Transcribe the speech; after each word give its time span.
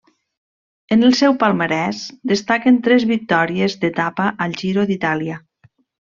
En 0.95 1.03
el 1.09 1.13
seu 1.19 1.35
palmarès 1.43 1.99
destaquen 2.33 2.79
tres 2.89 3.05
victòries 3.13 3.75
d'etapa 3.83 4.31
al 4.47 4.57
Giro 4.63 4.87
d'Itàlia. 4.93 5.37